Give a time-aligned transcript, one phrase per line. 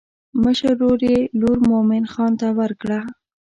[0.43, 2.99] مشر ورور یې لور مومن خان ته ورکړه.